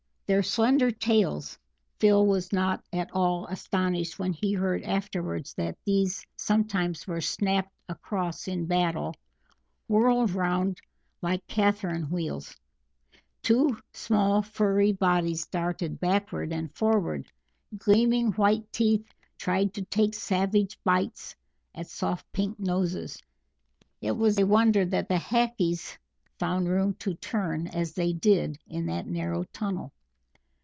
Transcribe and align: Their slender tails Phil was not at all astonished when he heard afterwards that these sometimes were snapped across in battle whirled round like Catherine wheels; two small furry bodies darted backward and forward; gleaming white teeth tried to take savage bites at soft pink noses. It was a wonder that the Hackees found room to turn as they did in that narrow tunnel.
Their 0.27 0.43
slender 0.43 0.91
tails 0.91 1.59
Phil 1.99 2.25
was 2.25 2.53
not 2.53 2.81
at 2.93 3.11
all 3.11 3.47
astonished 3.47 4.17
when 4.17 4.31
he 4.31 4.53
heard 4.53 4.81
afterwards 4.83 5.53
that 5.55 5.77
these 5.83 6.25
sometimes 6.37 7.05
were 7.05 7.19
snapped 7.19 7.73
across 7.89 8.47
in 8.47 8.65
battle 8.65 9.13
whirled 9.89 10.31
round 10.31 10.79
like 11.21 11.45
Catherine 11.47 12.09
wheels; 12.09 12.55
two 13.43 13.77
small 13.91 14.41
furry 14.41 14.93
bodies 14.93 15.47
darted 15.47 15.99
backward 15.99 16.53
and 16.53 16.73
forward; 16.73 17.27
gleaming 17.77 18.31
white 18.31 18.71
teeth 18.71 19.13
tried 19.37 19.73
to 19.73 19.81
take 19.81 20.13
savage 20.13 20.79
bites 20.85 21.35
at 21.75 21.87
soft 21.87 22.25
pink 22.31 22.57
noses. 22.57 23.21
It 23.99 24.13
was 24.15 24.39
a 24.39 24.45
wonder 24.47 24.85
that 24.85 25.09
the 25.09 25.15
Hackees 25.19 25.97
found 26.39 26.69
room 26.69 26.93
to 26.99 27.15
turn 27.15 27.67
as 27.67 27.91
they 27.91 28.13
did 28.13 28.57
in 28.65 28.85
that 28.85 29.07
narrow 29.07 29.43
tunnel. 29.51 29.91